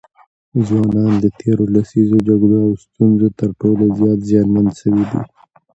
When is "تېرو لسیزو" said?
1.39-2.17